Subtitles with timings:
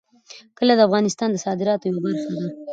[0.57, 2.47] کلي د افغانستان د صادراتو یوه برخه ده.